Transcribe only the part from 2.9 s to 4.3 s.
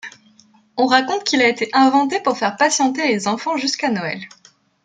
les enfants jusqu’à Noël.